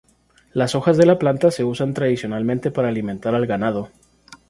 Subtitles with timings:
[0.51, 3.89] Las hojas de la planta se usan tradicionalmente para alimentar al ganado.